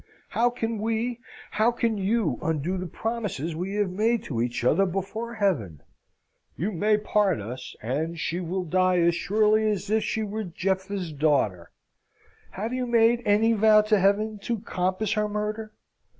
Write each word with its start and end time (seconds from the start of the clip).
How 0.29 0.49
can 0.49 0.79
we, 0.79 1.19
how 1.51 1.71
can 1.71 1.95
you, 1.95 2.39
undo 2.41 2.75
the 2.75 2.87
promises 2.87 3.55
we 3.55 3.75
have 3.75 3.91
made 3.91 4.23
to 4.23 4.41
each 4.41 4.63
other 4.63 4.87
before 4.87 5.35
Heaven? 5.35 5.83
You 6.57 6.71
may 6.71 6.97
part 6.97 7.39
us: 7.39 7.75
and 7.83 8.19
she 8.19 8.39
will 8.39 8.63
die 8.63 8.97
as 8.97 9.13
surely 9.13 9.69
as 9.69 9.91
if 9.91 10.03
she 10.03 10.23
were 10.23 10.43
Jephthah's 10.43 11.11
daughter. 11.13 11.69
Have 12.53 12.73
you 12.73 12.87
made 12.87 13.21
any 13.27 13.53
vow 13.53 13.81
to 13.81 13.99
Heaven 13.99 14.39
to 14.39 14.61
compass 14.61 15.13
her 15.13 15.29
murder? 15.29 15.71